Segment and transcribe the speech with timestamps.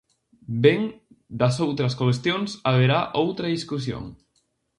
[0.63, 0.81] Ben,
[1.39, 4.03] das outras cuestións haberá outra discusión.